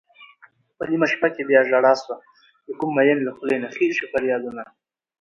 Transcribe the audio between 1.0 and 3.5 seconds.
شپه کې بياژړا سوه دکوم مين له